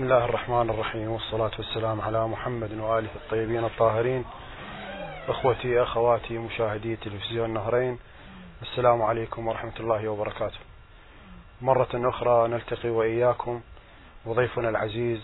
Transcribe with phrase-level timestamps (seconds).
[0.00, 4.24] بسم الله الرحمن الرحيم والصلاة والسلام على محمد وآله الطيبين الطاهرين
[5.28, 7.98] أخوتي أخواتي مشاهدي تلفزيون نهرين
[8.62, 10.58] السلام عليكم ورحمة الله وبركاته.
[11.60, 13.60] مرة أخرى نلتقي وإياكم
[14.26, 15.20] وضيفنا العزيز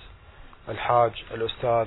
[0.68, 1.86] الحاج الأستاذ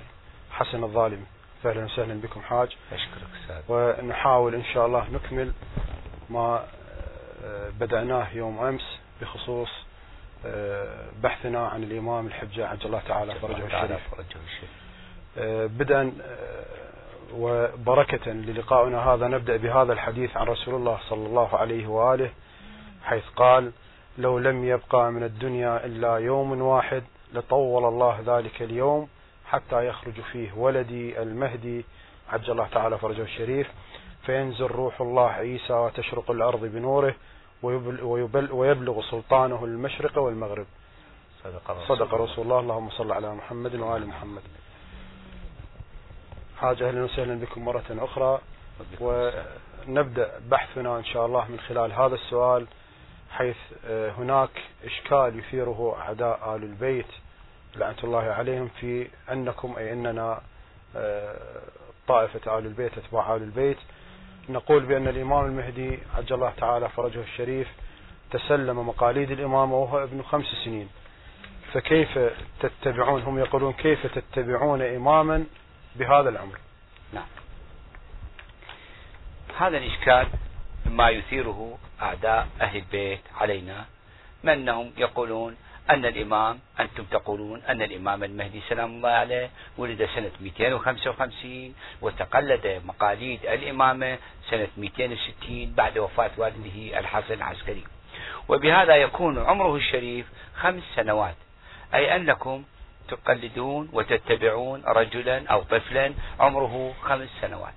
[0.51, 1.25] حسن الظالمي
[1.65, 2.77] أهلا وسهلا بكم حاج.
[2.91, 3.61] أشكرك أستاذ.
[3.69, 5.53] ونحاول إن شاء الله نكمل
[6.29, 6.63] ما
[7.79, 9.69] بدأناه يوم أمس بخصوص
[11.23, 13.99] بحثنا عن الإمام الحجة عجل الله تعالى فرجه الشريف.
[15.79, 16.11] بدءا
[17.35, 22.29] وبركة للقائنا هذا نبدأ بهذا الحديث عن رسول الله صلى الله عليه وآله
[23.03, 23.71] حيث قال
[24.17, 29.07] لو لم يبقى من الدنيا إلا يوم واحد لطول الله ذلك اليوم
[29.45, 31.85] حتى يخرج فيه ولدي المهدي
[32.29, 33.67] عجل الله تعالى فرجه الشريف
[34.25, 37.15] فينزل روح الله عيسى وتشرق الأرض بنوره
[37.61, 40.65] ويبلغ سلطانه المشرق والمغرب.
[41.43, 42.59] صدق رسول, صدق رسول الله.
[42.59, 44.41] اللهم صل على محمد وآل محمد.
[46.57, 48.39] حاجة أهلا وسهلا بكم مرة أخرى.
[49.01, 52.67] ونبدأ بحثنا إن شاء الله من خلال هذا السؤال
[53.31, 53.57] حيث
[54.17, 54.49] هناك
[54.83, 57.11] إشكال يثيره أعداء آل البيت
[57.75, 60.41] لعنة الله عليهم في أنكم أي أننا
[62.07, 63.77] طائفة آل البيت أتباع آل البيت.
[64.49, 67.67] نقول بأن الإمام المهدي عجل الله تعالى فرجه الشريف
[68.31, 70.89] تسلم مقاليد الإمامة وهو ابن خمس سنين.
[71.73, 72.19] فكيف
[72.59, 75.45] تتبعون؟ هم يقولون كيف تتبعون إماما
[75.95, 76.57] بهذا العمر
[77.13, 77.25] نعم.
[79.57, 80.27] هذا الإشكال
[80.85, 83.85] ما يثيره أعداء أهل البيت علينا
[84.43, 85.55] من أنهم يقولون
[85.89, 93.45] أن الإمام أنتم تقولون أن الإمام المهدي سلام الله عليه ولد سنة 255 وتقلد مقاليد
[93.45, 94.17] الإمامة
[94.49, 97.83] سنة 260 بعد وفاة والده الحسن العسكري.
[98.49, 101.35] وبهذا يكون عمره الشريف خمس سنوات.
[101.93, 102.63] أي أنكم
[103.07, 107.73] تقلدون وتتبعون رجلا أو طفلا عمره خمس سنوات.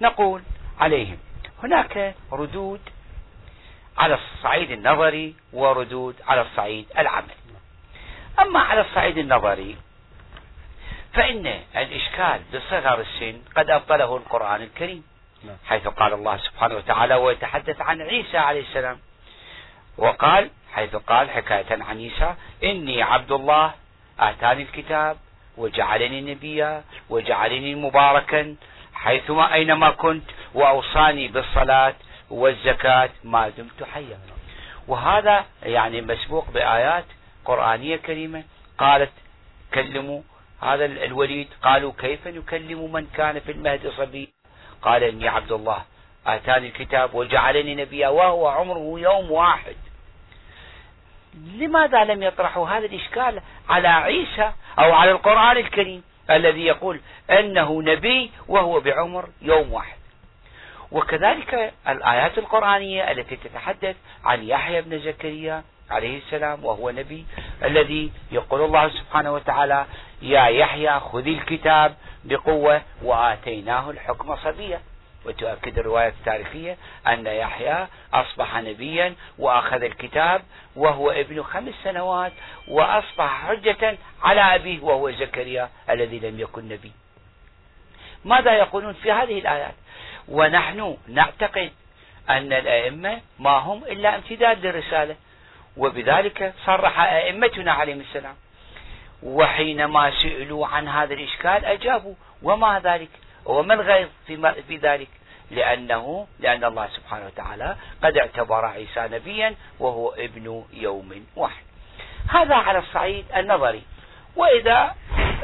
[0.00, 0.42] نقول
[0.78, 1.18] عليهم
[1.62, 2.80] هناك ردود
[3.98, 7.39] على الصعيد النظري وردود على الصعيد العملي.
[8.38, 9.76] أما على الصعيد النظري
[11.12, 11.46] فإن
[11.76, 15.04] الإشكال بصغر السن قد أبطله القرآن الكريم
[15.44, 15.56] نعم.
[15.66, 18.98] حيث قال الله سبحانه وتعالى ويتحدث عن عيسى عليه السلام
[19.98, 23.72] وقال حيث قال حكاية عن عيسى إني عبد الله
[24.20, 25.16] آتاني الكتاب
[25.56, 28.56] وجعلني نبيا وجعلني مباركا
[28.94, 31.94] حيثما أينما كنت وأوصاني بالصلاة
[32.30, 34.18] والزكاة ما دمت حيا
[34.88, 37.04] وهذا يعني مسبوق بآيات
[37.44, 38.44] قرآنية كريمة
[38.78, 39.12] قالت
[39.74, 40.22] كلموا
[40.62, 44.28] هذا الوليد قالوا كيف نكلم من كان في المهد صبي
[44.82, 45.84] قال إني عبد الله.
[46.26, 49.76] آتاني الكتاب وجعلني نبيا وهو عمره يوم واحد.
[51.34, 58.30] لماذا لم يطرحوا هذا الإشكال على عيسى أو على القرآن الكريم الذي يقول أنه نبي
[58.48, 59.96] وهو بعمر يوم واحد؟
[60.92, 67.26] وكذلك الآيات القرآنية التي تتحدث عن يحيى بن زكريا عليه السلام وهو نبي
[67.64, 69.86] الذي يقول الله سبحانه وتعالى
[70.22, 74.80] يا يحيى خذ الكتاب بقوة وآتيناه الحكم صبيا.
[75.24, 76.76] وتؤكد الرواية التاريخية
[77.08, 80.42] أن يحيى أصبح نبيا وأخذ الكتاب
[80.76, 82.32] وهو ابن خمس سنوات
[82.68, 86.92] وأصبح حجة على أبيه وهو زكريا الذي لم يكن نبي.
[88.24, 89.74] ماذا يقولون في هذه الآيات؟
[90.28, 91.70] ونحن نعتقد
[92.30, 95.16] أن الأئمة ما هم إلا امتداد للرسالة.
[95.76, 98.36] وبذلك صرح أئمتنا عليهم السلام.
[99.22, 103.08] وحينما سئلوا عن هذا الإشكال أجابوا وما ذلك؟
[103.44, 105.08] وما الغيظ في, في ذلك؟
[105.50, 111.62] لأنه لأن الله سبحانه وتعالى قد اعتبر عيسى نبيا وهو ابن يوم واحد.
[112.28, 113.82] هذا على الصعيد النظري.
[114.36, 114.94] وإذا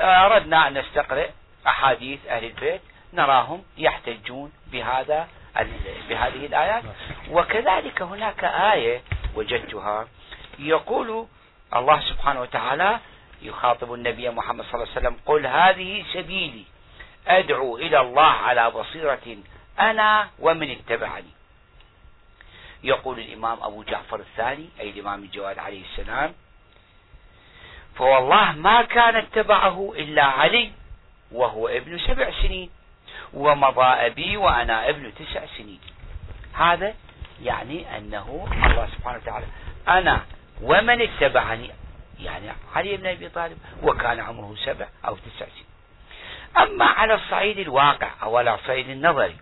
[0.01, 1.29] أردنا أن نستقرئ
[1.67, 2.81] أحاديث أهل البيت
[3.13, 5.29] نراهم يحتجون بهذا
[6.09, 6.83] بهذه الآيات.
[7.31, 9.01] وكذلك هناك آية
[9.37, 10.09] وجدتها.
[10.59, 11.27] يقول
[11.77, 13.01] الله سبحانه وتعالى
[13.43, 16.65] يخاطب النبي محمد صلى الله عليه وسلم قل هذه سبيلي
[17.27, 19.37] أدعو إلى الله على بصيرة
[19.81, 21.33] أنا ومن اتبعني.
[22.85, 26.35] يقول الإمام أبو جعفر الثاني أي الإمام الجواد عليه السلام
[27.95, 30.73] فوالله ما كان اتبعه إلا علي
[31.33, 32.71] وهو ابن سبع سنين
[33.35, 35.81] ومضى أبي وأنا ابن تسع سنين.
[36.53, 36.95] هذا
[37.43, 39.47] يعني أنه الله سبحانه وتعالى
[39.89, 40.21] أنا
[40.63, 41.71] ومن اتبعني
[42.21, 45.67] يعني علي بن أبي طالب وكان عمره سبع أو تسع سنين.
[46.57, 49.37] أما على الصعيد الواقع أو على الصعيد النظري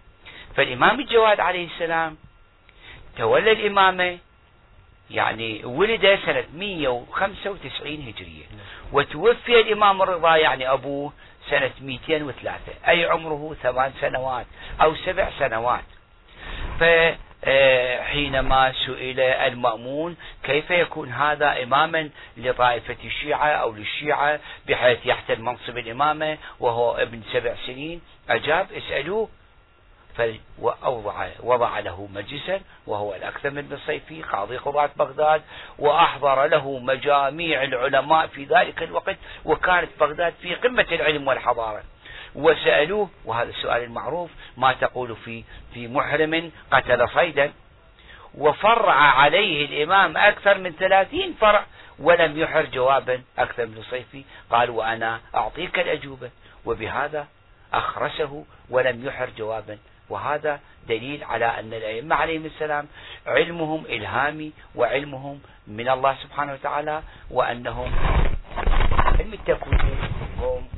[0.56, 2.16] فالإمام الجواد عليه السلام
[3.18, 4.18] تولى الإمامة
[5.10, 8.44] يعني ولد سنة 195 هجرية.
[8.92, 11.12] وتوفي الإمام الرضا يعني أبوه
[11.50, 12.58] سنة 203
[12.88, 14.46] أي عمره ثمان سنوات
[14.82, 15.84] أو سبع سنوات.
[17.44, 26.38] فحينما سئل المأمون كيف يكون هذا إماما لطائفة الشيعة أو للشيعة بحيث يحتل منصب الإمامة
[26.60, 28.00] وهو ابن سبع سنين؟
[28.30, 29.28] أجاب اسألوه.
[30.16, 35.42] فأوضع وضع له مجلسا وهو الأكثر من الصيفي قاضي قضاة بغداد
[35.78, 41.82] وأحضر له مجاميع العلماء في ذلك الوقت وكانت بغداد في قمة العلم والحضارة.
[42.34, 45.44] وسألوه وهذا السؤال المعروف ما تقول في
[45.74, 47.52] في محرم قتل صيدا.
[48.34, 51.64] وفرع عليه الإمام أكثر من ثلاثين فرع
[51.98, 56.30] ولم يحر جوابا أكثر من الصيفي قال وأنا أعطيك الأجوبة.
[56.64, 57.26] وبهذا
[57.72, 59.78] أخرسه ولم يحر جوابا.
[60.08, 62.86] وهذا دليل على أن الأئمة عليهم السلام
[63.26, 67.92] علمهم إلهامي وعلمهم من الله سبحانه وتعالى وأنهم
[69.18, 69.98] علم التكوين
[70.40, 70.68] هم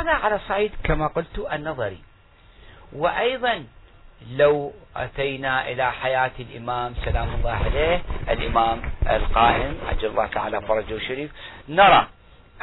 [0.00, 1.98] هذا على صعيد كما قلت النظري.
[2.92, 3.64] وأيضا
[4.30, 11.30] لو أتينا إلى حياة الإمام سلام الله عليه الإمام القائم عجل الله تعالى فرجه الشريف
[11.68, 12.06] نرى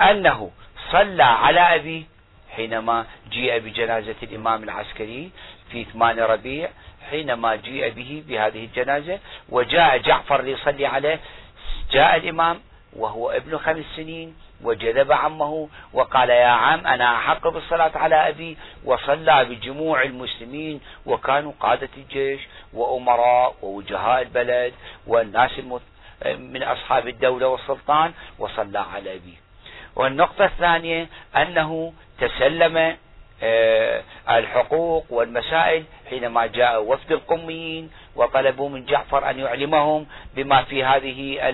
[0.02, 0.52] أنه
[0.92, 2.04] صلى على أبيه
[2.56, 5.32] حينما جيء بجنازة الإمام العسكري
[5.72, 6.70] في ثمان ربيع
[7.10, 9.20] حينما جيء به بهذه الجنازة
[9.50, 11.20] وجاء جعفر ليصلي عليه
[11.92, 12.60] جاء الإمام
[12.94, 14.36] وهو ابن خمس سنين
[14.66, 21.90] وجذب عمه وقال يا عم أنا أحق بالصلاة على أبي وصلى بجموع المسلمين وكانوا قادة
[21.98, 22.42] الجيش
[22.74, 24.74] وأمراء ووجهاء البلد
[25.08, 25.52] والناس
[26.26, 29.44] من أصحاب الدولة والسلطان وصلى على أبيه
[29.96, 32.98] والنقطة الثانية أنه تسلم
[33.44, 40.06] آه، الحقوق والمسائل حينما جاء وفد القميين وطلبوا من جعفر أن يعلمهم
[40.36, 41.50] بما في هذه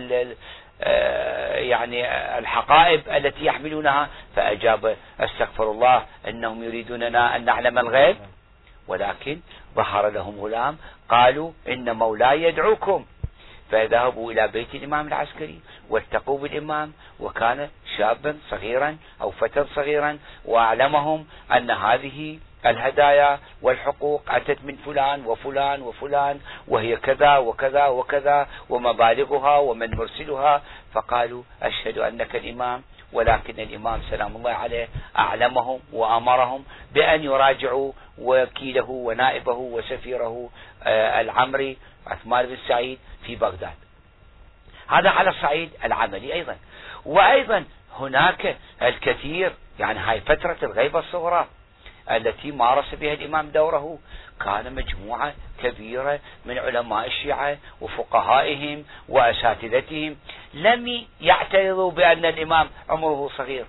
[1.70, 2.06] يعني
[2.38, 8.18] الحقائب التي يحملونها فأجاب أستغفر الله أنهم يريدوننا أن نعلم الغيب.
[8.88, 9.40] ولكن
[9.76, 10.78] ظهر لهم غلام
[11.10, 13.06] قالوا إن مولاي يدعوكم.
[13.72, 15.60] فذهبوا إلى بيت الإمام العسكري
[15.90, 24.76] والتقوا بالإمام وكان شابا صغيرا أو فتى صغيرا وأعلمهم أن هذه الهدايا والحقوق أتت من
[24.86, 30.62] فلان وفلان وفلان وهي كذا وكذا وكذا ومبالغها ومن مرسلها.
[30.94, 32.84] فقالوا أشهد أنك الإمام
[33.14, 36.64] ولكن الإمام سلام الله عليه أعلمهم وأمرهم
[36.94, 40.50] بأن يراجعوا وكيله ونائبه وسفيره
[40.84, 41.78] آه، العمري
[42.08, 43.74] عثمان بن سعيد في بغداد.
[44.88, 46.58] هذا على الصعيد العملي أيضا.
[47.06, 47.66] وأيضا
[48.00, 51.48] هناك الكثير يعني هاي فترة الغيبة الصغرى.
[52.12, 54.00] التي مارس بها الإمام دوره.
[54.46, 55.34] كان مجموعة
[55.64, 60.16] كبيرة من علماء الشيعة وفقهائهم وأساتذتهم.
[60.54, 63.66] لم يعترضوا بأن الإمام عمره صغير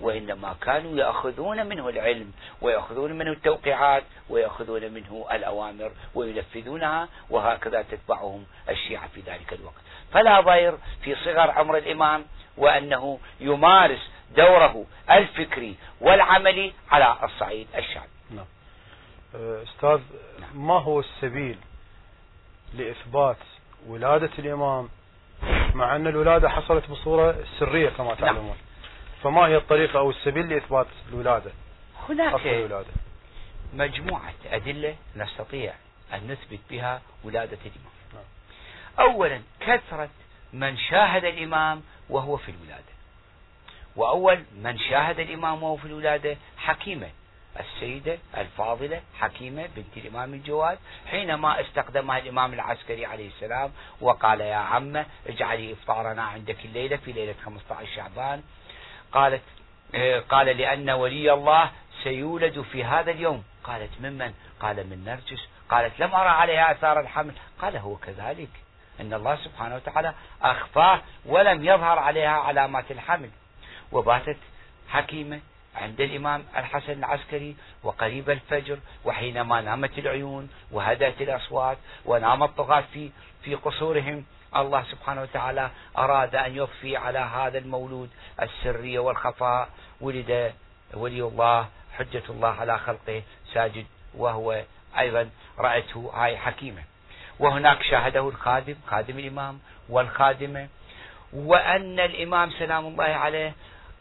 [0.00, 9.08] وإنما كانوا يأخذون منه العلم ويأخذون منه التوقيعات ويأخذون منه الأوامر وينفذونها وهكذا تتبعهم الشيعة
[9.08, 9.82] في ذلك الوقت.
[10.12, 12.24] فلا ضير في صغر عمر الإمام
[12.56, 18.46] وأنه يمارس دوره الفكري والعملي على الصعيد الشعبي نعم.
[19.34, 20.00] أستاذ
[20.54, 21.58] ما هو السبيل
[22.74, 23.36] لإثبات
[23.86, 24.88] ولادة الإمام
[25.74, 28.14] مع أن الولادة حصلت بصورة سرية كما نعم.
[28.14, 28.56] تعلمون نعم.
[29.22, 31.50] فما هي الطريقة أو السبيل لإثبات الولادة
[32.08, 32.86] هناك الولادة.
[33.74, 35.74] مجموعة أدلة نستطيع
[36.14, 38.24] أن نثبت بها ولادة الإمام نعم.
[39.08, 40.08] أولا كثرة
[40.52, 42.93] من شاهد الإمام وهو في الولادة
[43.96, 47.08] وأول من شاهد الإمام وهو في الولادة حكيمة
[47.60, 50.78] السيدة الفاضلة حكيمة بنت الإمام الجواد
[51.10, 57.34] حينما استقدمها الإمام العسكري عليه السلام وقال يا عمة اجعلي إفطارنا عندك الليلة في ليلة
[57.44, 58.42] 15 شعبان.
[59.12, 59.42] قالت
[59.94, 61.70] آه، قال لأن ولي الله
[62.02, 63.44] سيولد في هذا اليوم.
[63.64, 65.48] قالت ممن قال من نرجس.
[65.68, 67.32] قالت لم أرى عليها أثار الحمل.
[67.60, 68.50] قال هو كذلك.
[69.00, 73.30] أن الله سبحانه وتعالى أخفاه ولم يظهر عليها علامات الحمل.
[73.94, 74.36] وباتت
[74.88, 75.40] حكيمة
[75.76, 83.10] عند الإمام الحسن العسكري وقريب الفجر وحينما نامت العيون وهدأت الأصوات ونام الطغاة في
[83.42, 84.24] في قصورهم
[84.56, 88.10] الله سبحانه وتعالى أراد أن يخفي على هذا المولود
[88.42, 89.68] السرية والخفاء.
[90.00, 90.52] ولد
[90.94, 93.22] ولي الله حجة الله على خلقه
[93.54, 94.62] ساجد وهو
[94.98, 96.82] أيضا رأته هاي حكيمة.
[97.38, 100.68] وهناك شاهده الخادم خادم الإمام والخادمة.
[101.32, 103.54] وأن الإمام سلام الله عليه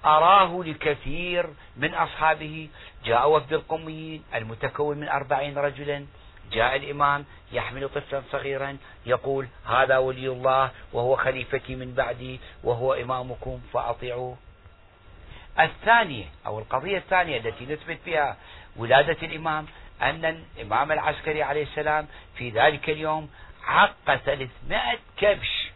[0.06, 2.70] أراه لكثير من أصحابه.
[3.06, 6.06] جاء وفد القميين المتكون من أربعين رجلا.
[6.52, 13.62] جاء الإمام يحمل طفلا صغيرا يقول هذا ولي الله وهو خليفتي من بعدي وهو إمامكم
[13.74, 14.38] فأطيعوه.
[15.60, 18.38] الثانية أو القضية الثانية التي نثبت بها
[18.76, 19.66] ولادة الإمام
[20.02, 23.30] أن الإمام العسكري عليه السلام في ذلك اليوم
[23.68, 24.50] عق 300
[25.18, 25.73] كبش.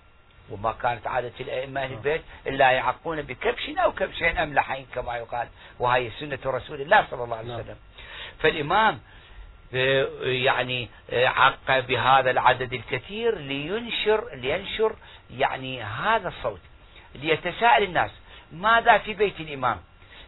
[0.49, 5.47] وما كانت عادة الأئمة أهل البيت إلا يعقون بكبش أو كبشين أملحين كما يقال.
[5.79, 7.77] وهي سنة رسول الله صلى الله عليه وسلم.
[8.39, 8.99] فالإمام
[9.73, 14.95] آه، يعني آه، عق بهذا العدد الكثير لينشر لينشر
[15.31, 16.59] يعني هذا الصوت
[17.15, 18.11] ليتساءل الناس
[18.51, 19.77] ماذا في بيت الإمام؟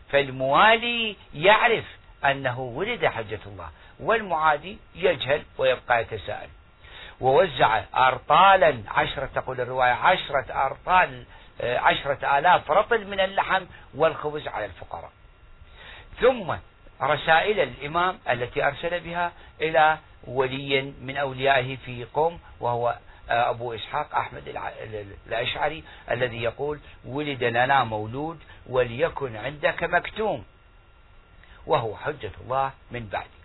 [0.10, 1.86] فالموالي يعرف
[2.26, 6.50] أنه ولد حجة الله والمعادي يجهل ويبقى يتساءل.
[7.22, 11.24] ووزع أرطالا عشرة تقول الرواية عشرة أرطال
[11.62, 15.12] آه، عشرة آلاف رطل من اللحم والخبز على الفقراء.
[16.22, 16.56] ثم
[17.02, 19.98] رسائل الإمام التي أرسل بها إلى
[20.28, 22.98] ولي من أوليائه في قوم وهو
[23.30, 24.58] آه، أبو إسحاق أحمد
[25.28, 30.46] الأشعري الذي يقول ولد لنا مولود وليكن عندك مكتوم.
[31.68, 33.39] وهو حجة الله من بعدي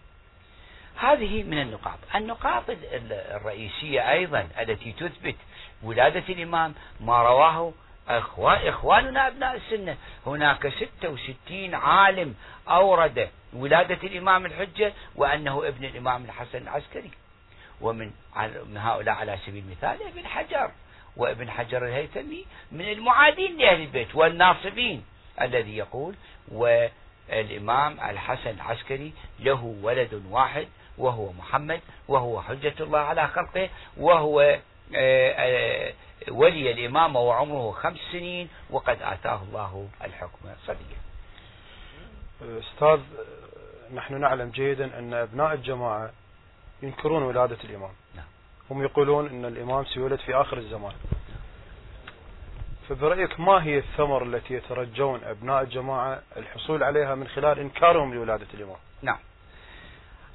[0.96, 1.98] هذه من النقاط.
[2.14, 2.64] النقاط
[3.10, 5.36] الرئيسية أيضا التي تثبت
[5.82, 7.72] ولادة الإمام ما رواه
[8.08, 9.96] إخواننا أبناء السنة.
[10.26, 10.68] هناك
[11.00, 12.34] 66 عالم
[12.68, 17.10] أورد ولادة الإمام الحجة وأنه ابن الإمام الحسن العسكري.
[17.80, 18.10] ومن
[18.68, 20.70] من هؤلاء على سبيل المثال ابن حجر
[21.16, 25.04] وابن حجر الهيثمي من المعادين لأهل البيت والناصبين
[25.40, 26.14] الذي يقول
[26.48, 34.60] والإمام الحسن العسكري له ولد واحد وهو محمد وهو حجة الله على خلقه وهو آه،
[34.96, 35.92] آه،
[36.28, 40.98] ولي الإمامة وعمره خمس سنين وقد آتاه الله الحكم صبيا.
[42.42, 43.00] أستاذ
[43.94, 46.10] نحن نعلم جيدا أن أبناء الجماعة
[46.82, 47.92] ينكرون ولادة الإمام.
[48.14, 48.24] نعم.
[48.70, 50.92] هم يقولون أن الإمام سيولد في آخر الزمان.
[52.88, 58.76] فبرأيك ما هي الثمر التي يترجون أبناء الجماعة الحصول عليها من خلال إنكارهم لولادة الإمام؟
[59.02, 59.18] نعم.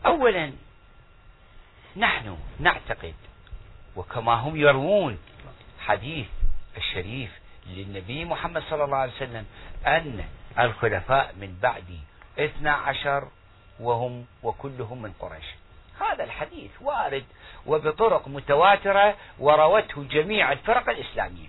[0.05, 0.51] أولا
[1.97, 3.15] نحن نعتقد
[3.95, 5.19] وكما هم يروون
[5.79, 6.27] حديث
[6.77, 7.31] الشريف
[7.67, 9.45] للنبي محمد صلى الله عليه وسلم
[9.87, 10.25] أن
[10.59, 11.99] الخلفاء من بعدي
[12.39, 13.27] اثنا عشر
[13.79, 15.45] وهم وكلهم من قريش.
[16.01, 17.25] هذا الحديث وارد
[17.65, 21.47] وبطرق متواترة وروته جميع الفرق الإسلامية.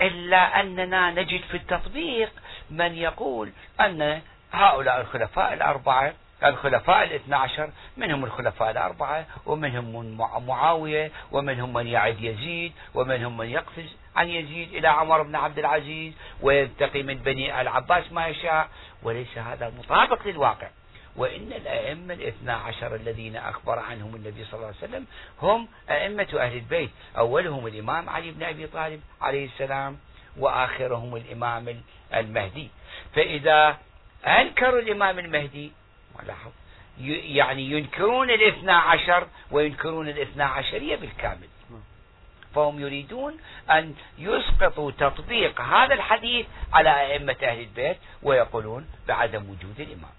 [0.00, 2.32] إلا أننا نجد في التطبيق
[2.70, 4.22] من يقول أن
[4.52, 10.16] هؤلاء الخلفاء الأربعة الخلفاء الاثنى عشر منهم الخلفاء الأربعة ومنهم من
[10.46, 16.12] معاوية ومنهم من يعد يزيد ومنهم من يقفز عن يزيد إلى عمر بن عبد العزيز
[16.40, 18.68] وينتقي من بني العباس ما يشاء.
[19.02, 20.68] وليس هذا مطابق للواقع.
[21.16, 25.06] وإن الأئمة الاثنى عشر الذين أخبر عنهم النبي صلى الله عليه وسلم
[25.42, 26.90] هم أئمة أهل البيت.
[27.18, 29.98] أولهم الإمام علي بن أبي طالب عليه السلام
[30.36, 31.80] وآخرهم الإمام
[32.14, 32.70] المهدي.
[33.14, 33.76] فإذا
[34.26, 35.72] أنكروا الإمام المهدي
[36.26, 36.50] لاحظ.
[37.34, 41.48] يعني ينكرون الاثنى عشر وينكرون الاثنى عشرية بالكامل.
[42.54, 43.36] فهم يريدون
[43.70, 50.12] أن يسقطوا تطبيق هذا الحديث على أئمة أهل البيت ويقولون بعدم وجود الإمام.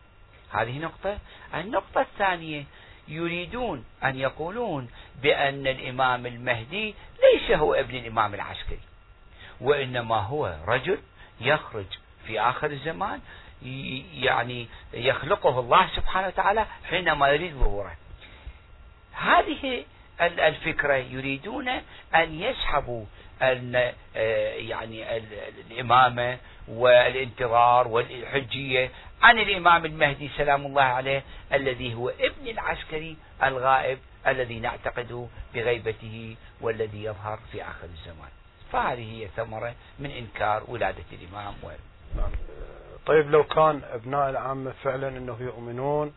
[0.52, 1.18] هذه نقطة.
[1.56, 2.64] النقطة الثانية
[3.08, 4.90] يريدون أن يقولون
[5.22, 8.80] بأن الإمام المهدي ليس هو ابن الإمام العسكري
[9.62, 11.00] وإنما هو رجل
[11.42, 11.86] يخرج
[12.28, 13.20] في آخر الزمان
[14.14, 17.96] يعني يخلقه الله سبحانه وتعالى حينما يريد ظهوره
[19.14, 19.84] هذه
[20.22, 21.70] الفكرة يريدون
[22.16, 23.06] أن يسحبوا
[23.42, 25.18] أن آه، يعني
[25.72, 26.38] الإمامة
[26.68, 28.92] والانتظار والحجية
[29.22, 37.04] عن الإمام المهدي سلام الله عليه الذي هو ابن العسكري الغائب الذي نعتقد بغيبته والذي
[37.04, 38.30] يظهر في آخر الزمان
[38.72, 41.54] فهذه هي ثمرة من إنكار ولادة الإمام
[42.16, 42.32] نعم.
[43.06, 46.14] طيب لو كان أبناء العامة فعلا أنه يؤمنون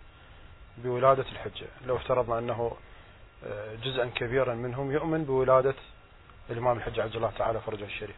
[0.78, 2.76] بولادة الحجة لو افترضنا أنه
[3.46, 5.74] آه، جزءا كبيرا منهم يؤمن بولادة
[6.50, 8.16] الإمام الحج عز الله تعالى فرجه الشريف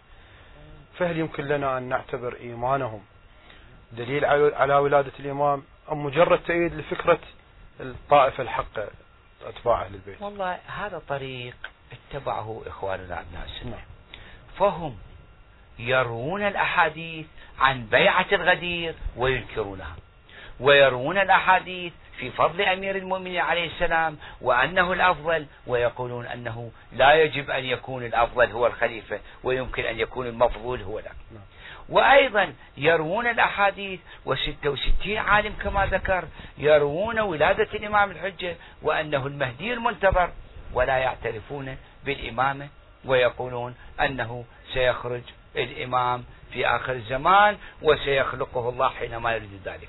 [0.99, 3.03] فهل يمكن لنا أن نعتبر إيمانهم
[3.93, 7.19] دليل على ولادة الإمام أم مجرد تأييد لفكرة
[7.81, 8.89] الطائفة الحقة
[9.45, 11.57] أتباع أهل البيت والله هذا طريق
[11.93, 13.85] اتبعه إخواننا أبناء السنة نعم.
[14.59, 14.97] فهم
[15.79, 17.27] يروون الأحاديث
[17.59, 19.97] عن بيعة الغدير وينكرونها.
[20.61, 27.65] ويروون الأحاديث في فضل أمير المؤمنين عليه السلام وأنه الأفضل ويقولون أنه لا يجب أن
[27.65, 31.17] يكون الأفضل هو الخليفة ويمكن أن يكون المفضول هو ذاك.
[31.89, 36.25] وأيضا يروون الأحاديث وستة وستين عالم كما ذكر
[36.59, 40.31] يروون ولادة الإمام الحجة وأنه المهدي المنتظر
[40.73, 42.69] ولا يعترفون بالإمامة
[43.05, 45.23] ويقولون أنه سيخرج
[45.57, 49.89] الإمام في آخر الزمان وسيخلقه الله حينما يريد ذلك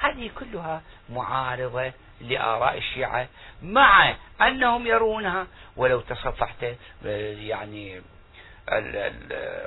[0.00, 3.28] هذه كلها معارضة لآراء الشيعة
[3.62, 6.66] مع أنهم يرونها ولو تصفحت
[7.04, 8.00] يعني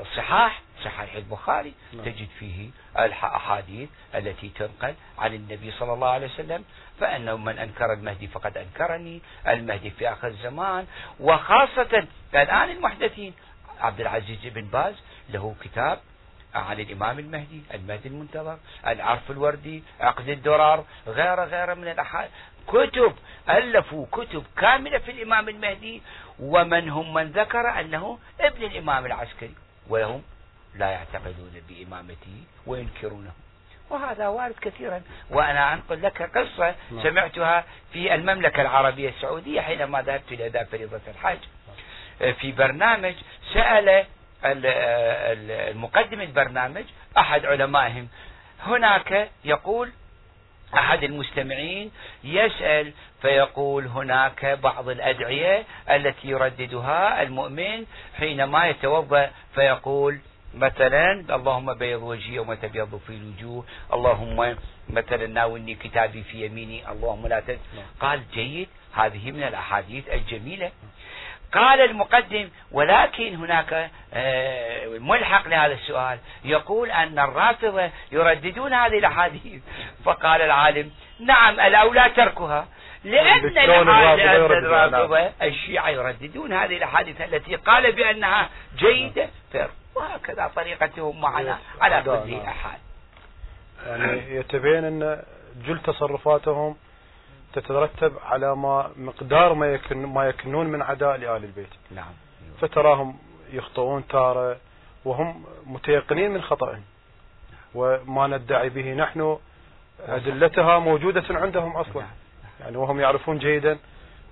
[0.02, 2.06] الصحاح صحيح البخاري نعم.
[2.06, 2.70] تجد فيه
[3.00, 6.64] الأحاديث التي تنقل عن النبي صلى الله عليه وسلم
[7.00, 10.86] فأنه من أنكر المهدي فقد أنكرني المهدي في آخر الزمان
[11.20, 13.34] وخاصة الآن المحدثين
[13.82, 14.96] عبد العزيز بن باز
[15.30, 16.00] له كتاب
[16.56, 18.58] عن الإمام المهدي المهدي المنتظر
[18.88, 22.32] العرف الوردي عقد الدرار غير غير من الأحاديث
[22.68, 23.16] كتب
[23.50, 26.02] ألفوا كتب كاملة في الإمام المهدي.
[26.40, 29.56] ومن هم من ذكر أنه ابن الإمام العسكري
[29.90, 30.24] وهم
[30.76, 33.32] لا يعتقدون بإمامته وينكرونه.
[33.90, 35.02] وهذا وارد كثيرا.
[35.30, 37.04] وأنا أنقل لك قصة نعم.
[37.04, 41.40] سمعتها في المملكة العربية السعودية حينما ذهبت إلى فريضة الحج
[42.40, 43.14] في برنامج
[43.54, 44.06] سأل
[44.46, 46.84] المقدم البرنامج
[47.18, 48.08] أحد علمائهم.
[48.64, 49.92] هناك يقول
[50.76, 51.92] أحد المستمعين
[52.24, 57.86] يسأل فيقول هناك بعض الأدعية التي يرددها المؤمن
[58.18, 60.20] حينما يتوضأ فيقول
[60.56, 64.58] مثلا اللهم بيض وجهي يوم تبيض في الوجوه اللهم
[64.90, 67.60] مثلا ناولني كتابي في يميني اللهم لا تنس
[68.00, 70.72] قال جيد هذه من الأحاديث الجميلة.
[71.54, 76.20] قال المقدم ولكن هناك آه، ملحق لهذا السؤال.
[76.46, 79.62] يقول أن الرافضة يرددون هذه الأحاديث.
[80.06, 82.68] فقال العالم نعم الأولى تركها.
[83.04, 83.58] لأن
[84.66, 89.30] الرافضة الشيعة يرددون هذه الأحاديث التي قال بأنها جيدة.
[89.96, 92.80] وهكذا طريقتهم معنا على كل حال
[93.88, 95.24] يعني يتبين أن
[95.68, 96.76] جل تصرفاتهم
[97.54, 101.70] تترتب على ما مقدار ما يكن ما يكنون من عداء لآل البيت.
[101.92, 102.14] نعم.
[102.62, 103.18] فتراهم
[103.54, 104.58] يخطئون تارة
[105.06, 106.84] وهم متيقنين من خطأهم
[107.76, 109.38] وما ندعي به نحن
[110.00, 112.04] أدلتها موجودة عندهم أصلا.
[112.60, 113.78] يعني وهم يعرفون جيدا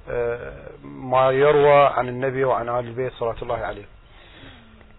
[0.10, 3.86] آه، ما يروى عن النبي وعن آل البيت صلاة الله عليه.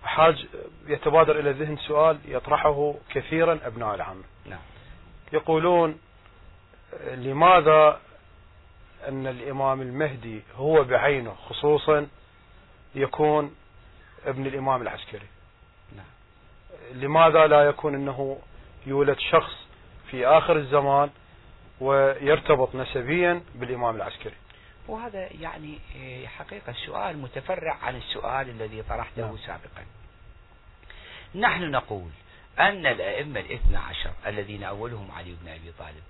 [0.04, 0.46] حاج
[0.86, 4.58] يتبادر إلى الذهن سؤال يطرحه كثيرا أبناء العامة نعم.
[5.32, 5.98] يقولون
[7.10, 8.00] لماذا
[9.08, 12.06] أن الإمام المهدي هو بعينه خصوصا
[12.94, 13.54] يكون
[14.26, 15.26] ابن الإمام العسكري
[15.96, 16.06] نعم.
[16.92, 18.38] لماذا لا يكون أنه
[18.86, 19.52] يولد شخص
[20.10, 21.10] في آخر الزمان
[21.80, 24.34] ويرتبط نسبيا بالإمام العسكري
[24.88, 29.36] وهذا يعني إيه، حقيقة السؤال متفرع عن السؤال الذي طرحته نعم.
[29.36, 29.84] سابقا
[31.34, 32.10] نحن نقول
[32.58, 36.02] أن الأئمة الاثنى عشر الذين أولهم علي بن أبي طالب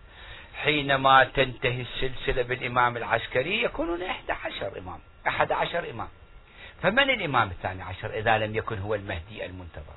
[0.54, 6.08] حينما تنتهي السلسلة بالإمام العسكري يكونون إحدى عشر إمام أحد عشر إمام.
[6.82, 9.94] فمن الإمام الثاني عشر إذا لم يكن هو المهدي المنتظر؟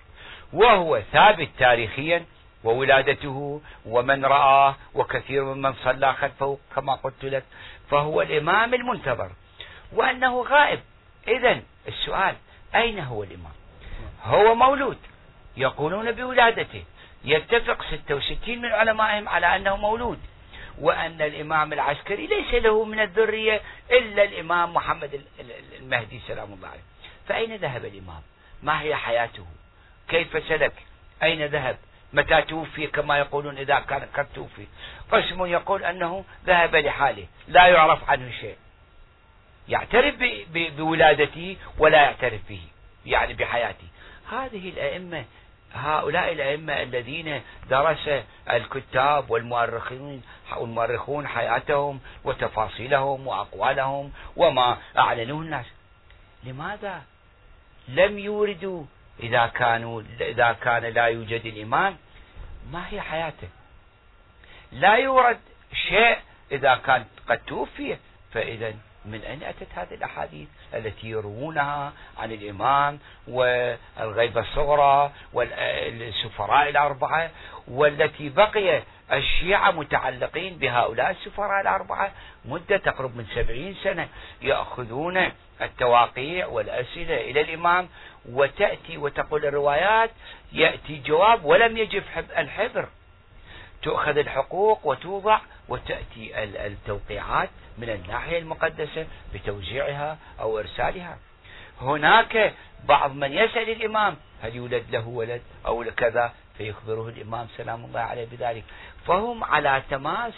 [0.54, 2.26] وهو ثابت تاريخيا
[2.64, 7.44] وولادته ومن رآه وكثير ممن صلى خلفه كما قلت لك
[7.90, 9.32] فهو الإمام المنتظر.
[9.94, 10.80] وأنه غائب.
[11.28, 12.36] إذا السؤال
[12.76, 13.54] أين هو الإمام؟
[14.24, 14.98] هو مولود.
[15.58, 16.84] يقولون بولادته.
[17.26, 20.20] يتفق 66 من علمائهم على أنه مولود.
[20.80, 25.22] وأن الإمام العسكري ليس له من الذرية إلا الإمام محمد
[25.80, 26.84] المهدي سلام الله عليه.
[27.28, 28.22] فأين ذهب الإمام؟
[28.64, 29.46] ما هي حياته؟
[30.08, 30.74] كيف سلك؟
[31.24, 31.78] أين ذهب؟
[32.14, 34.68] متى توفي؟ كما يقولون إذا كان قد توفي.
[35.12, 38.56] قسم يقول أنه ذهب لحاله لا يعرف عنه شيء.
[39.70, 40.16] يعترف
[40.54, 42.62] بولادته ولا يعترف به
[43.06, 43.88] يعني بحياته.
[44.32, 45.26] هذه الأئمة
[45.74, 48.10] هؤلاء الأئمة الذين درس
[48.50, 50.22] الكتاب والمؤرخين
[50.58, 55.66] والمؤرخون حياتهم وتفاصيلهم وأقوالهم وما أعلنوه الناس.
[56.44, 57.02] لماذا
[57.88, 58.84] لم يوردوا
[59.20, 61.98] إذا كانوا إذا كان لا يوجد الإمام
[62.72, 63.48] ما هي حياته؟
[64.72, 65.40] لا يورد
[65.90, 66.18] شيء
[66.52, 67.98] إذا كان قد توفي
[68.32, 68.74] فإذا
[69.06, 77.32] من أين أتت هذه الأحاديث التي يروونها عن الإمام والغيبة الصغرى والسفراء الأربعة
[77.68, 82.12] والتي بقي الشيعة متعلقين بهؤلاء السفراء الأربعة
[82.46, 84.08] مدة تقرب من سبعين سنة
[84.42, 87.90] يأخذون التواقيع والأسئلة إلى الإمام
[88.30, 90.12] وتأتي وتقول الروايات
[90.52, 92.04] يأتي جواب ولم يجب
[92.38, 92.88] الحبر.
[93.82, 101.18] تؤخذ الحقوق وتوضع وتأتي التوقيعات من الناحية المقدسة بتوزيعها أو إرسالها.
[101.82, 102.54] هناك
[102.86, 108.28] بعض من يسأل الإمام هل يولد له ولد أو كذا؟ فيخبره الإمام سلام الله عليه
[108.32, 108.64] بذلك.
[109.08, 110.34] فهم على تماس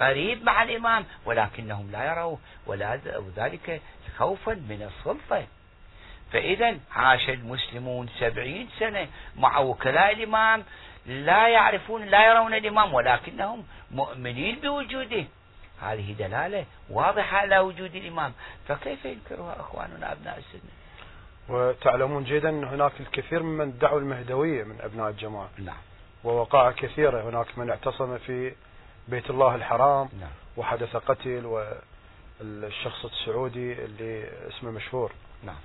[0.00, 3.82] قريب مع الإمام ولكنهم لا يروه وذلك
[4.18, 5.46] خوفا من السلطة.
[6.32, 10.64] فإذا عاش المسلمون سبعين سنة مع وكلاء الإمام
[11.06, 15.24] لا يعرفون لا يرون الإمام ولكنهم مؤمنين بوجوده.
[15.80, 18.32] هذه دلالة واضحة على وجود الإمام.
[18.68, 20.70] فكيف ينكرها أخواننا أبناء السنة؟
[21.48, 25.48] وتعلمون جيدا أن هناك الكثير ممن ادعوا المهدوية من أبناء الجماعة.
[25.58, 25.76] نعم.
[26.24, 27.28] ووقائع كثيرة.
[27.28, 28.52] هناك من اعتصم في
[29.08, 30.08] بيت الله الحرام.
[30.20, 30.30] نعم.
[30.56, 31.46] وحدث قتل.
[32.40, 35.12] والشخص السعودي اللي اسمه مشهور.
[35.42, 35.56] نعم.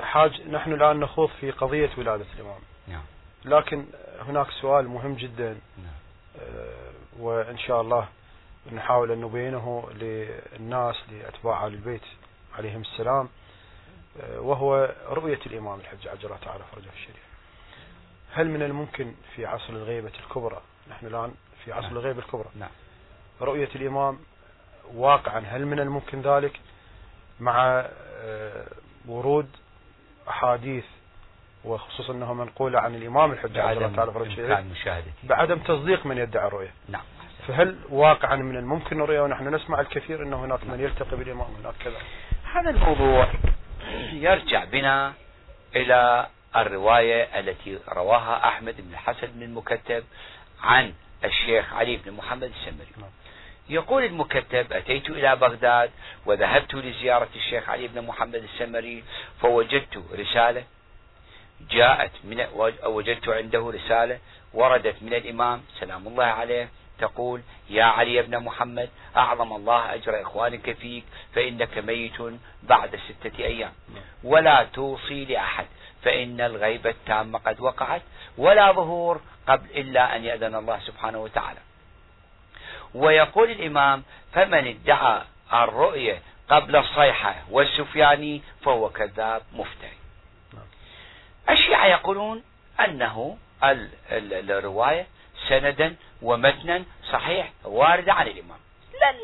[0.00, 2.60] حاج نحن الآن نخوض في قضية ولادة الإمام.
[2.88, 3.02] نعم.
[3.44, 3.84] لكن
[4.20, 5.48] هناك سؤال مهم جدا.
[5.78, 6.02] نعم.
[6.40, 8.08] آه، وإن شاء الله
[8.72, 12.02] نحاول أن نبينه للناس لأتباع آل البيت
[12.58, 13.28] عليهم السلام
[14.20, 17.22] آه، وهو رؤية الإمام الحج عجل تعالى فرجه الشريف.
[18.32, 21.96] هل من الممكن في عصر الغيبة الكبرى؟ نحن الآن في عصر نعم.
[21.96, 22.48] الغيبة الكبرى.
[22.54, 22.70] نعم.
[23.40, 24.18] رؤية الإمام
[24.94, 26.60] واقعا هل من الممكن ذلك؟
[27.40, 27.86] مع
[28.22, 28.66] آه،
[29.08, 29.48] ورود
[30.28, 30.84] أحاديث
[31.64, 35.12] وخصوصا أنها منقولة عن الإمام الحج عجل الله تعالى فرجه الشريف مشاهدة.
[35.22, 36.74] بعدم تصديق من يدعي الرؤية.
[36.88, 37.02] نعم.
[37.48, 41.96] فهل واقعا من الممكن الرؤية ونحن نسمع الكثير أنه هناك من يلتقي بالإمام هناك كذا؟
[42.52, 43.28] هذا الموضوع
[44.12, 45.12] يرجع بنا
[45.76, 50.04] إلى الرواية التي رواها أحمد بن الحسن بن المكتب
[50.62, 50.92] عن
[51.24, 52.88] الشيخ علي بن محمد السمري.
[52.96, 53.10] نعم.
[53.68, 55.90] يقول المكتب أتيت إلى بغداد
[56.26, 59.04] وذهبت لزيارة الشيخ علي بن محمد السمري
[59.40, 60.64] فوجدت رسالة
[61.70, 62.46] جاءت من
[62.84, 64.18] وجدت عنده رسالة
[64.54, 70.72] وردت من الإمام سلام الله عليه تقول يا علي بن محمد أعظم الله أجر إخوانك
[70.72, 72.22] فيك فإنك ميت
[72.62, 73.72] بعد ستة أيام.
[74.24, 75.66] ولا توصي لأحد
[76.02, 78.02] فإن الغيبة التامة قد وقعت
[78.38, 81.60] ولا ظهور قبل إلا أن يأذن الله سبحانه وتعالى.
[82.94, 85.22] ويقول الإمام فمن ادعى
[85.52, 90.01] الرؤية قبل الصيحة والسفياني فهو كذاب مفتري.
[91.50, 92.42] الشيعة يقولون
[92.80, 93.36] أنه
[94.12, 95.06] الرواية
[95.48, 98.58] سندا ومتنا صحيح واردة عن الإمام.
[98.92, 99.18] لن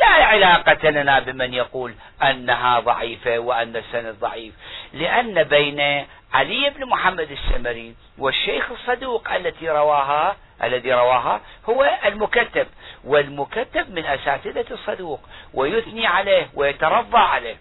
[0.00, 4.54] لا علاقة لنا بمن يقول أنها ضعيفة وأن السند ضعيف.
[4.92, 12.66] لأن بين علي بن محمد السمري والشيخ الصدوق التي رواها الذي رواها هو المكتب.
[13.04, 15.20] والمكتب من أساتذة الصدوق
[15.54, 17.56] ويثني عليه ويترضى عليه.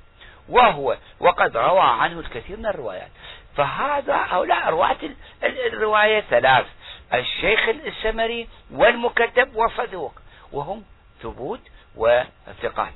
[0.49, 3.11] وهو وقد روى عنه الكثير من الروايات.
[3.59, 4.97] فهذا هؤلاء رواة
[5.43, 6.65] الرواية ثلاث.
[7.13, 10.13] الشيخ السمري والمكتب والصدوق
[10.51, 10.83] وهم
[11.23, 11.59] ثبوت
[11.95, 12.93] وثقات.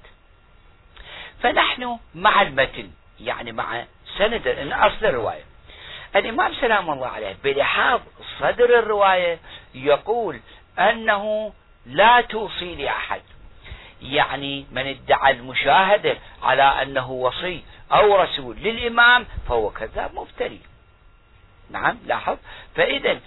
[1.42, 3.86] فنحن مع المتن يعني مع
[4.18, 5.44] سند أصل الرواية.
[6.16, 8.02] الإمام سلام الله عليه بلحاظ
[8.40, 9.40] صدر الرواية
[9.74, 10.40] يقول
[10.80, 11.54] أنه
[11.86, 13.22] لا توصي لأحد.
[14.02, 20.62] يعني من ادعى المشاهدة على أنه وصي أو رسول للإمام فهو كذاب مفتري.
[21.70, 22.38] نعم لاحظ.
[22.76, 23.20] فإذا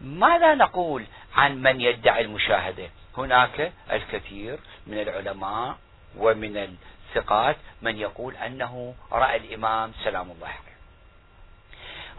[0.00, 5.76] ماذا نقول عن من يدعي المشاهدة؟ هناك الكثير من العلماء
[6.16, 10.74] ومن الثقات من يقول أنه رأى الإمام سلام الله عليه.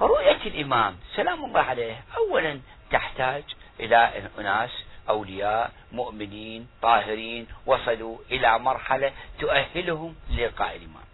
[0.01, 2.59] رؤية الإمام سلام الله عليه أولا
[2.91, 3.43] تحتاج
[3.79, 4.69] إلى أناس
[5.09, 11.04] أولياء مؤمنين طاهرين وصلوا إلى مرحلة تؤهلهم للقاء الإمام.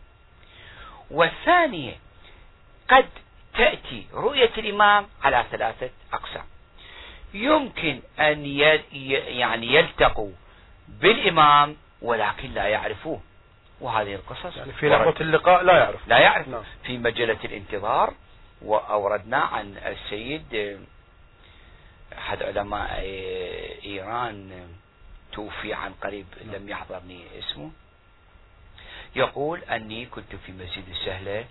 [1.12, 1.96] والثانية
[2.90, 3.06] قد
[3.54, 6.44] تأتي رؤية الإمام على ثلاثة أقسام.
[7.34, 10.32] يمكن أن يعني يلتقوا
[10.88, 13.22] بالإمام ولكن لا يعرفوه.
[13.82, 16.64] وهذه القصص يعني في لحظة اللقاء لا يعرف لا يعرف نعم.
[16.84, 18.14] في مجلة الانتظار
[18.62, 20.80] وأوردنا عن السيد
[22.18, 23.00] أحد علماء
[23.86, 24.68] إيران
[25.34, 27.72] توفي عن قريب لم يحضرني اسمه.
[29.16, 31.46] يقول أني كنت في مسجد السهلة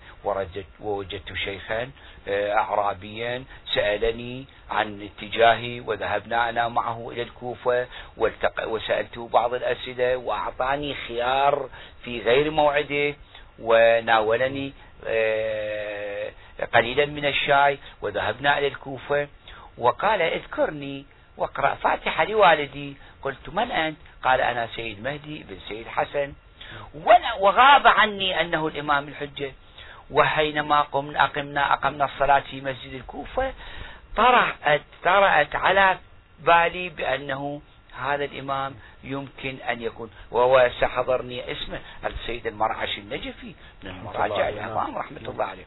[0.81, 1.91] ووجدت شيخا
[2.29, 3.45] آه، أعرابيا
[3.75, 7.87] سألني عن اتجاهي وذهبنا أنا معه إلى الكوفة
[8.67, 11.69] وسألته بعض الأسئلة وأعطاني خيار
[12.05, 13.15] في غير موعده
[13.59, 14.73] وناولني
[15.07, 16.31] آه،
[16.75, 19.29] قليلا من الشاي وذهبنا إلى الكوفة.
[19.79, 22.97] وقال اذكرني واقرأ فاتحة لوالدي.
[23.23, 26.33] قلت من أنت؟ قال أنا سيد مهدي بن سيد حسن.
[27.41, 29.53] وغاب عني أنه الإمام الحجة.
[30.11, 33.53] وحينما قمنا أقمنا أقمنا الصلاة في مسجد الكوفة
[34.17, 35.99] طرأت طرأت على
[36.39, 37.63] بالي بأنه
[38.01, 40.11] هذا الإمام يمكن أن يكون.
[40.31, 43.55] وهو سحضرني اسمه السيد المرعش النجفي.
[43.83, 45.67] من المراجع العظام رحمة الله عليه.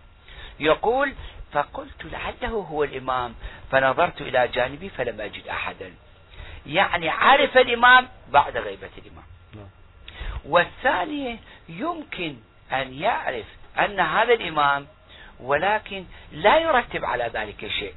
[0.60, 1.14] يقول
[1.52, 3.36] فقلت لعله هو الإمام.
[3.72, 5.94] فنظرت إلى جانبي فلم أجد أحدا.
[6.66, 9.16] يعني عرف الإمام بعد غيبة الإمام.
[9.16, 9.33] نعم.
[10.46, 11.38] والثانية
[11.70, 12.36] يمكن
[12.74, 13.46] أن يعرف
[13.80, 14.88] أن هذا الإمام
[15.40, 17.94] ولكن لا يرتب على ذلك شيء.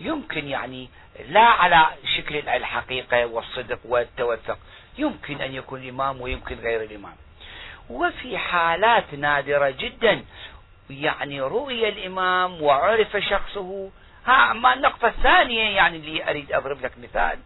[0.00, 0.88] يمكن يعني
[1.28, 4.58] لا على شكل الحقيقة والصدق والتوثق.
[4.98, 7.16] يمكن أن يكون إمام ويمكن غير الإمام.
[7.90, 10.24] وفي حالات نادرة جدا
[10.90, 13.90] يعني رؤي الإمام وعرف شخصه.
[14.26, 17.38] ها أما النقطة الثانية يعني اللي أريد أضرب لك مثال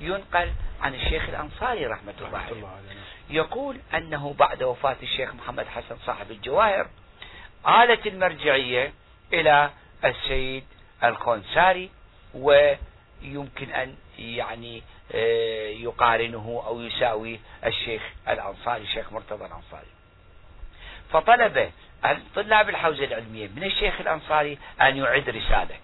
[0.00, 0.48] ينقل
[0.82, 2.64] عن الشيخ الأنصاري رحمة الله عليه.
[3.30, 6.88] يقول أنه بعد وفاة الشيخ محمد حسن صاحب الجواهر
[7.68, 8.92] آلت المرجعية
[9.32, 9.70] إلى
[10.04, 10.64] السيد
[11.04, 11.90] الخونساري
[12.34, 14.82] ويمكن أن يعني
[15.14, 19.86] آه، يقارنه أو يساوي الشيخ الأنصاري الشيخ مرتضى الأنصاري.
[21.12, 21.70] فطلب
[22.34, 25.76] طلاب الحوزة العلمية من الشيخ الأنصاري أن يعد رسالة.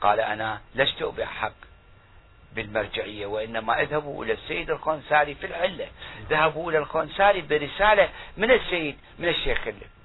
[0.00, 1.52] قال أنا لست بحق
[2.54, 5.88] بالمرجعية وإنما أذهبوا إلى السيد الخونساري في العلة.
[6.30, 9.58] ذهبوا إلى الخونساري برسالة من السيد من الشيخ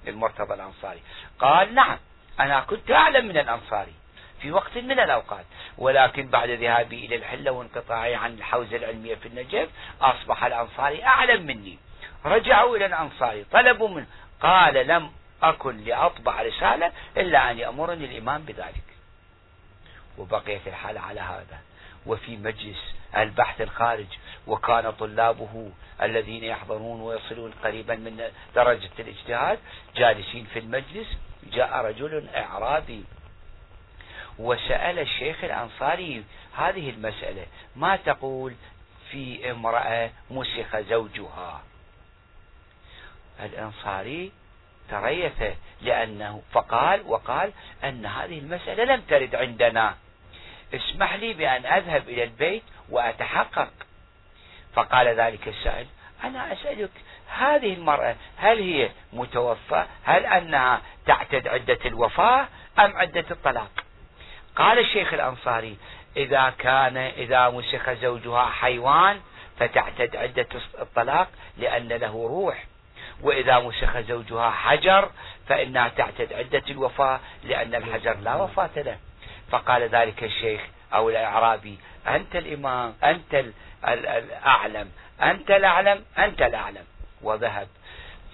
[0.08, 1.00] المرتضى الأنصاري.
[1.40, 1.98] قال نعم
[2.40, 3.94] أنا كنت أعلم من الأنصاري
[4.42, 5.46] في وقت من الأوقات
[5.78, 9.70] ولكن بعد ذهابي إلى الحلة وانقطاعي عن الحوزة العلمية في النجف
[10.02, 11.78] أصبح الأنصاري أعلم مني.
[12.26, 14.08] رجعوا إلى الأنصاري طلبوا منه.
[14.42, 15.12] قال لم
[15.44, 18.84] أكن لأطبع رسالة إلا أن يأمرني الإمام بذلك.
[20.18, 21.60] وبقيت الحالة على هذا.
[22.10, 22.78] وفي مجلس
[23.18, 24.08] البحث الخارج
[24.48, 29.60] وكان طلابه الذين يحضرون ويصلون قريبا من درجة الاجتهاد
[29.96, 31.08] جالسين في المجلس.
[31.54, 33.04] جاء رجل إعرابي
[34.40, 36.24] وسأل الشيخ الأنصاري
[36.58, 37.46] هذه المسألة
[37.76, 38.54] ما تقول
[39.12, 41.62] في امرأة مسخ زوجها؟
[43.40, 44.32] الأنصاري
[44.90, 45.44] تريث
[45.82, 47.52] لأنه فقال وقال
[47.84, 49.96] أن هذه المسألة لم ترد عندنا.
[50.74, 53.70] اسمح لي بأن أذهب إلى البيت وأتحقق.
[54.74, 55.88] فقال ذلك السائل
[56.24, 56.92] أنا أسألك
[57.38, 62.48] هذه المرأة هل هي متوفى هل أنها تعتد عدة الوفاة
[62.80, 63.72] أم عدة الطلاق؟
[64.56, 65.78] قال الشيخ الأنصاري
[66.18, 69.22] إذا كان إذا مسخ زوجها حيوان
[69.60, 70.48] فتعتد عدة
[70.80, 71.28] الطلاق
[71.58, 72.66] لأن له روح.
[73.22, 75.10] وإذا مسخ زوجها حجر
[75.48, 78.98] فإنها تعتد عدة الوفاة لأن الحجر لا وفاة له.
[79.52, 80.62] فقال ذلك الشيخ
[80.94, 83.46] أو الأعرابي أنت الإمام أنت
[83.88, 86.86] الأعلم أنت الأعلم أنت الأعلم.
[87.22, 87.68] وذهب.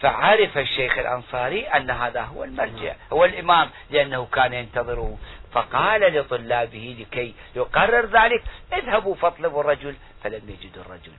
[0.01, 5.17] فعرف الشيخ الأنصاري أن هذا هو المرجع هو الإمام لأنه كان ينتظره.
[5.51, 11.11] فقال لطلابه لكي يقرر ذلك اذهبوا فاطلبوا الرجل فلم يجدوا الرجل.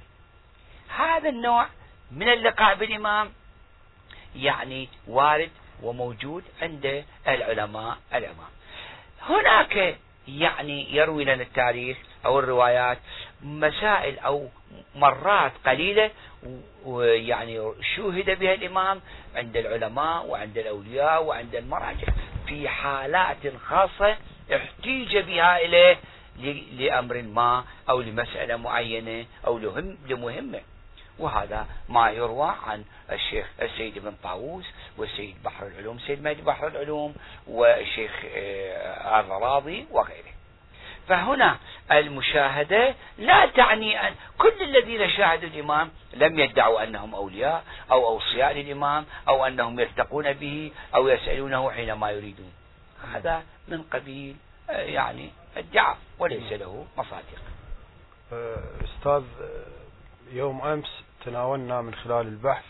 [0.96, 1.66] هذا النوع
[2.10, 3.32] من اللقاء بالإمام
[4.36, 5.50] يعني وارد
[5.82, 8.55] وموجود عند العلماء العمام
[9.28, 9.96] هناك
[10.28, 12.98] يعني يروي لنا التاريخ أو الروايات
[13.42, 14.48] مسائل أو
[14.96, 16.10] مرات قليلة
[16.84, 19.00] ويعني شوهد بها الإمام
[19.36, 22.08] عند العلماء وعند الأولياء وعند المراجع
[22.46, 24.16] في حالات خاصة
[24.54, 25.96] احتيج بها إليه
[26.78, 29.58] لأمر ما أو لمسألة معينة أو
[30.08, 30.60] لمهمة.
[31.18, 34.64] وهذا ما يروى عن الشيخ السيد ابن طاووس
[34.96, 37.14] والسيد بحر العلوم سيد مهدي بحر العلوم
[37.46, 40.36] والشيخ آه، الراضي وغيره.
[41.08, 41.58] فهنا
[41.92, 49.06] المشاهدة لا تعني أن كل الذين شاهدوا الإمام لم يدعوا أنهم أولياء أو أوصياء للإمام
[49.28, 52.52] أو أنهم يلتقون به أو يسألونه حينما يريدون.
[53.12, 54.36] هذا من قبيل
[54.70, 57.42] آه، يعني ادعاء وليس له مصادق.
[58.32, 59.22] آه، أستاذ
[60.32, 62.64] يوم أمس تناولنا من خلال البحث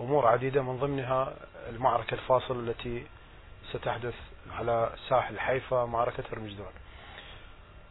[0.00, 1.34] أمور عديدة من ضمنها
[1.68, 3.06] المعركة الفاصلة التي
[3.72, 4.14] ستحدث
[4.50, 6.72] على ساحل حيفا معركة هرمزدون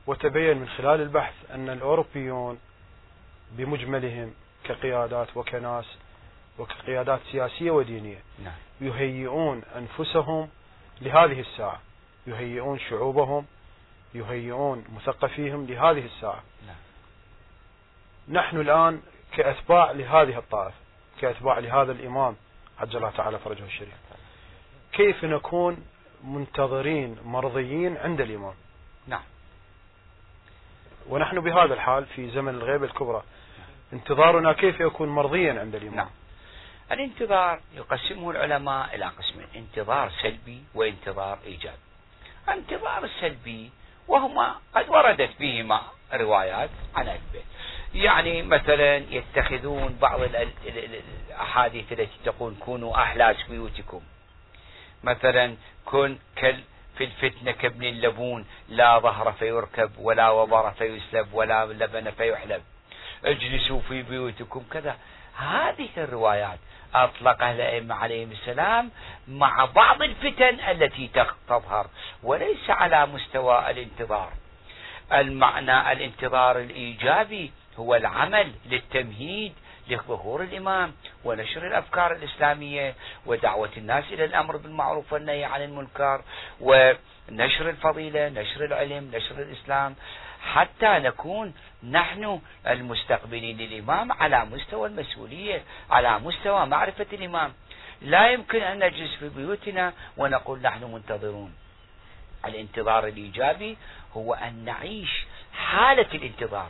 [0.07, 2.59] وتبين من خلال البحث أن الأوروبيون
[3.51, 5.85] بمجملهم كقيادات وكناس
[6.59, 8.53] وكقيادات سياسية ودينية نعم.
[8.81, 10.49] يهيئون أنفسهم
[11.01, 11.81] لهذه الساعة
[12.27, 13.45] يهيئون شعوبهم
[14.15, 16.75] يهيئون مثقفيهم لهذه الساعة نعم.
[18.29, 20.77] نحن الآن كأتباع لهذه الطائفة
[21.21, 22.35] كأتباع لهذا الإمام
[22.79, 23.93] عجل الله تعالى فرجه الشريف.
[24.93, 25.85] كيف نكون
[26.23, 28.53] منتظرين مرضيين عند الإمام؟
[29.07, 29.23] نعم.
[31.09, 33.23] ونحن بهذا الحال في زمن الغيبة الكبرى
[33.93, 36.09] انتظارنا كيف يكون مرضيا عند الإمام؟ نعم.
[36.91, 41.77] الانتظار يقسمه العلماء إلى قسمين انتظار سلبي وانتظار إيجابي.
[42.49, 43.71] الانتظار السلبي
[44.07, 45.81] وهما قد وردت بهما
[46.13, 47.45] روايات عن البيت.
[47.95, 54.01] يعني مثلا يتخذون بعض الأحاديث التي تقول كونوا أحلاج بيوتكم.
[55.03, 56.17] مثلا كن
[56.97, 62.61] في الفتنة كابن اللبون لا ظهر فيركب ولا وبر فيسلب ولا لبن فيحلب.
[63.25, 64.63] اجلسوا في بيوتكم.
[64.71, 64.97] كذا.
[65.37, 66.59] هذه الروايات
[66.95, 68.91] أطلقها الأئمة عليهم السلام
[69.27, 71.09] مع بعض الفتن التي
[71.47, 71.87] تظهر
[72.23, 74.31] وليس على مستوى الانتظار.
[75.13, 79.53] المعنى الانتظار الإيجابي هو العمل للتمهيد
[79.87, 86.21] لظهور الإمام ونشر الأفكار الإسلامية ودعوة الناس إلى الأمر بالمعروف والنهي عن المنكر
[86.61, 89.95] ونشر الفضيلة نشر العلم نشر الإسلام
[90.41, 97.53] حتى نكون نحن المستقبلين للإمام على مستوى المسؤولية على مستوى معرفة الإمام.
[98.01, 101.53] لا يمكن أن نجلس في بيوتنا ونقول نحن منتظرون.
[102.45, 103.77] الانتظار الإيجابي
[104.13, 106.69] هو أن نعيش حالة الانتظار.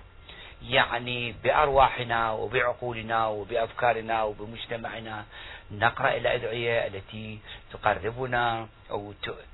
[0.62, 5.26] يعني بأرواحنا وبعقولنا وبأفكارنا وبمجتمعنا
[5.72, 7.40] نقرأ الأدعية التي
[7.72, 9.14] تقربنا أو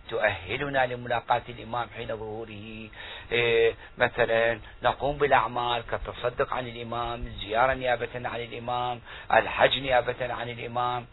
[0.09, 2.89] تؤهلنا لملاقاة الإمام حين ظهوره.
[3.31, 9.01] إيه، مثلا نقوم بالأعمال كالتصدق عن الإمام الزيارة نيابة عن الإمام
[9.33, 11.05] الحج نيابة عن الإمام.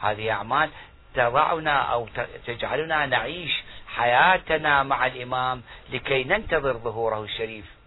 [0.00, 0.70] هذه أعمال
[1.14, 2.08] تضعنا أو
[2.46, 7.77] تجعلنا نعيش حياتنا مع الإمام لكي ننتظر ظهوره الشريف.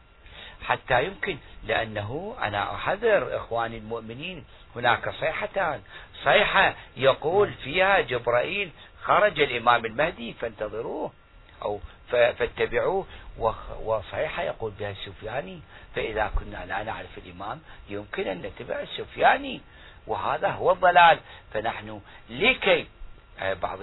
[0.63, 4.45] حتى يمكن لأنه أنا أحذر إخواني المؤمنين
[4.75, 5.81] هناك صيحتان.
[6.23, 8.71] صيحة يقول فيها جبرائيل
[9.03, 11.11] خرج الإمام المهدي فانتظروه
[11.61, 11.79] أو
[12.11, 13.05] فاتبعوه
[13.83, 15.59] وصحيحة يقول بها السفياني
[15.95, 19.61] فإذا كنا لا نعرف الإمام يمكن أن نتبع السفياني
[20.07, 21.19] وهذا هو الضلال.
[21.53, 22.87] فنحن لكي
[23.41, 23.79] بعض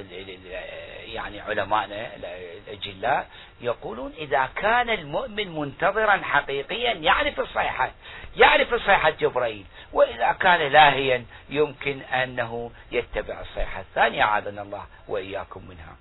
[1.05, 3.29] يعني علمائنا الأجلاء
[3.61, 7.91] يقولون إذا كان المؤمن منتظرا حقيقيا يعرف الصيحة
[8.37, 15.97] يعرف صيحة جبرائيل وإذا كان لاهيا يمكن أنه يتبع الصيحة الثانية عاذنا الله وإياكم منها.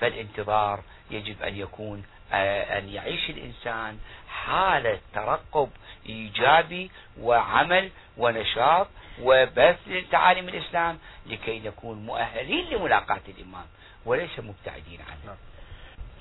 [0.00, 5.70] فالانتظار يجب أن يكون آه، أن يعيش الإنسان حالة ترقب
[6.06, 8.88] إيجابي وعمل ونشاط
[9.22, 13.66] وبث لتعاليم الإسلام لكي نكون مؤهلين لملاقاة الإمام
[14.06, 15.26] وليس مبتعدين عنه.
[15.26, 15.36] نعم.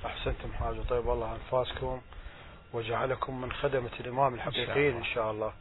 [0.05, 2.01] أحسنتم حاج طيب الله أنفاسكم
[2.73, 5.53] وجعلكم من خدمة الإمام الحقيقيين إن شاء الله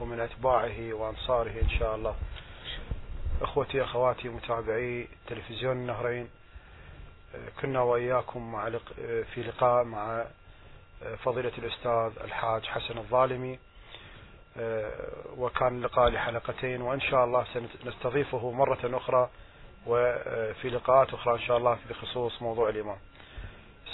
[0.00, 2.16] ومن أتباعه وأنصاره إن شاء الله.
[3.42, 6.28] أخوتي أخواتي متابعي تلفزيون النهرين
[7.60, 8.70] كنا وإياكم مع
[9.34, 10.24] في لقاء مع
[11.24, 13.58] فضيلة الأستاذ الحاج حسن الظالمي.
[15.38, 19.28] وكان اللقاء لحلقتين وإن شاء الله سنستضيفه مرة أخرى
[19.86, 22.96] وفي لقاءات أخرى إن شاء الله بخصوص موضوع الإمام.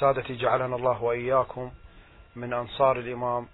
[0.00, 1.70] سادتي جعلنا الله وإياكم
[2.36, 3.46] من أنصار الإمام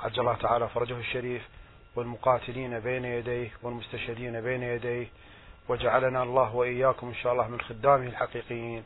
[0.00, 1.48] عجل الله تعالى فرجه الشريف
[1.96, 5.06] والمقاتلين بين يديه والمستشهدين بين يديه
[5.68, 8.84] وجعلنا الله وإياكم إن شاء الله من خدامه الحقيقيين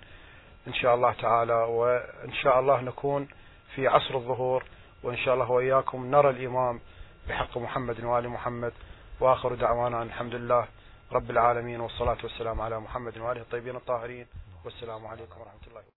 [0.68, 1.54] إن شاء الله تعالى.
[1.54, 3.28] وإن شاء الله نكون
[3.74, 4.64] في عصر الظهور
[5.02, 6.80] وإن شاء الله وإياكم نرى الإمام
[7.28, 8.72] بحق محمد وآل محمد
[9.20, 10.68] وآخر دعوانا الحمد لله
[11.12, 14.26] رب العالمين والصلاة والسلام على محمد وآله الطيبين الطاهرين.
[14.64, 15.82] والسلام عليكم ورحمة الله.